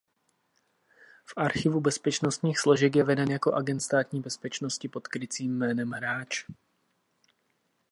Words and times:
V 1.25 1.33
Archivu 1.37 1.81
bezpečnostních 1.81 2.59
složek 2.59 2.95
je 2.95 3.03
veden 3.03 3.31
jako 3.31 3.53
agent 3.53 3.79
Státní 3.79 4.21
bezpečnosti 4.21 4.89
pod 4.89 5.07
krycím 5.07 5.57
jménem 5.57 5.91
Hráč. 5.91 6.45